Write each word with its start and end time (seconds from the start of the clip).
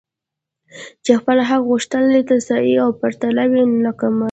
چي 1.03 1.11
خپل 1.19 1.37
حق 1.49 1.61
غوښتلای 1.69 2.21
نه 2.29 2.37
سي 2.47 2.71
او 2.83 2.89
پراته 2.99 3.27
وي 3.51 3.61
لکه 3.85 4.05
مړي 4.15 4.19